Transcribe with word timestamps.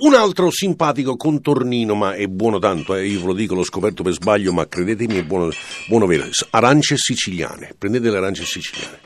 Un 0.00 0.14
altro 0.14 0.48
simpatico 0.52 1.16
contornino, 1.16 1.96
ma 1.96 2.14
è 2.14 2.28
buono 2.28 2.60
tanto, 2.60 2.94
eh, 2.94 3.04
io 3.04 3.18
ve 3.18 3.26
lo 3.26 3.32
dico, 3.32 3.56
l'ho 3.56 3.64
scoperto 3.64 4.04
per 4.04 4.12
sbaglio, 4.12 4.52
ma 4.52 4.68
credetemi 4.68 5.16
è 5.16 5.24
buono, 5.24 5.50
buono 5.88 6.06
vero. 6.06 6.24
Arance 6.50 6.96
siciliane, 6.96 7.74
prendete 7.76 8.08
le 8.08 8.16
arance 8.16 8.44
siciliane 8.44 9.00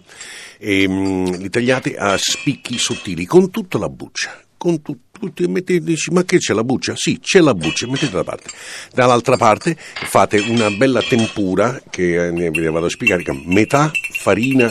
e 0.59 0.87
mm, 0.87 1.25
li 1.37 1.49
tagliate 1.49 1.97
a 1.97 2.19
spicchi 2.19 2.77
sottili 2.77 3.25
con 3.25 3.51
tutta 3.51 3.79
la 3.79 3.89
buccia. 3.89 4.39
Con 4.59 4.83
tutto, 4.83 5.49
mettete, 5.49 5.83
dici, 5.83 6.11
ma 6.11 6.25
che 6.25 6.37
c'è 6.37 6.53
la 6.53 6.63
buccia? 6.63 6.93
Sì, 6.95 7.19
c'è 7.19 7.41
la 7.41 7.55
buccia, 7.55 7.87
mettete 7.87 8.13
da 8.13 8.23
parte. 8.23 8.51
Dall'altra 8.93 9.39
parte 9.39 9.75
fate 9.79 10.41
una 10.41 10.71
bella 10.71 11.01
tempura, 11.01 11.81
che 11.89 12.27
eh, 12.27 12.31
ve 12.31 12.51
ne 12.51 12.71
vado 12.71 12.85
a 12.85 12.91
spiegare, 12.91 13.25
metà 13.47 13.91
farina 14.21 14.71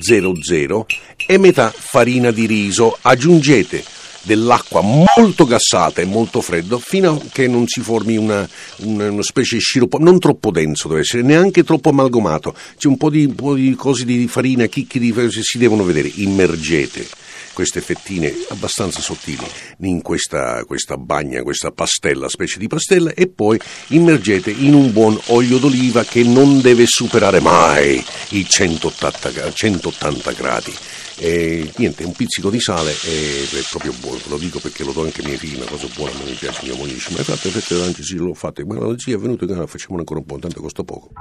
00 0.00 0.86
e 1.26 1.38
metà 1.38 1.70
farina 1.70 2.30
di 2.30 2.46
riso. 2.46 2.96
Aggiungete 3.00 4.04
dell'acqua 4.26 4.82
molto 4.82 5.44
gassata 5.46 6.02
e 6.02 6.04
molto 6.04 6.40
freddo 6.40 6.78
fino 6.78 7.12
a 7.12 7.20
che 7.32 7.46
non 7.46 7.66
si 7.68 7.80
formi 7.80 8.16
una, 8.16 8.46
una, 8.78 9.10
una 9.10 9.22
specie 9.22 9.56
di 9.56 9.62
sciroppo, 9.62 9.98
non 9.98 10.18
troppo 10.18 10.50
denso 10.50 10.88
deve 10.88 11.00
essere, 11.00 11.22
neanche 11.22 11.62
troppo 11.62 11.90
amalgamato. 11.90 12.54
C'è 12.76 12.88
un 12.88 12.96
po' 12.96 13.08
di, 13.08 13.24
un 13.24 13.34
po 13.34 13.54
di 13.54 13.74
cose 13.74 14.04
di 14.04 14.26
farina, 14.26 14.66
chicchi 14.66 14.98
di 14.98 15.14
si 15.30 15.58
devono 15.58 15.84
vedere. 15.84 16.10
Immergete 16.16 17.24
queste 17.56 17.80
fettine 17.80 18.30
abbastanza 18.50 19.00
sottili 19.00 19.46
in 19.78 20.02
questa, 20.02 20.62
questa 20.64 20.98
bagna, 20.98 21.40
questa 21.40 21.70
pastella, 21.70 22.28
specie 22.28 22.58
di 22.58 22.66
pastella, 22.66 23.14
e 23.14 23.28
poi 23.28 23.58
immergete 23.88 24.50
in 24.50 24.74
un 24.74 24.92
buon 24.92 25.18
olio 25.28 25.56
d'oliva 25.56 26.04
che 26.04 26.22
non 26.22 26.60
deve 26.60 26.84
superare 26.84 27.40
mai 27.40 28.04
i 28.30 28.46
180, 28.46 29.54
180 29.54 30.32
gradi. 30.32 30.74
E 31.16 31.72
niente, 31.76 32.04
un 32.04 32.12
pizzico 32.12 32.50
di 32.50 32.60
sale 32.60 32.90
è, 32.90 32.94
è 32.94 33.64
proprio 33.70 33.94
buono, 34.00 34.18
ve 34.18 34.28
lo 34.28 34.36
dico 34.36 34.58
perché 34.58 34.84
lo 34.84 34.92
do 34.92 35.04
anche 35.04 35.22
ai 35.22 35.28
miei 35.28 35.38
figli, 35.38 35.56
una 35.56 35.64
cosa 35.64 35.86
buona, 35.94 36.12
a 36.12 36.24
mi 36.26 36.32
piace, 36.32 36.66
mia 36.66 36.74
moglie 36.74 36.92
dice, 36.92 37.10
ma 37.12 37.20
hai 37.20 37.24
fatto 37.24 37.48
fette 37.48 37.74
d'anci, 37.74 38.02
sì, 38.02 38.16
l'ho 38.16 38.34
fatte, 38.34 38.66
ma 38.66 38.78
la 38.78 38.98
zia 38.98 39.16
è 39.16 39.18
venuta, 39.18 39.46
facciamo 39.66 39.96
ancora 39.96 40.20
un 40.20 40.26
po', 40.26 40.38
tanto 40.38 40.60
costa 40.60 40.84
poco. 40.84 41.12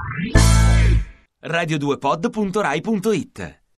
radio2pod.rai.it 1.42 3.64